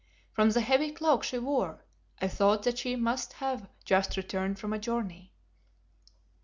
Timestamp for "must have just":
2.95-4.17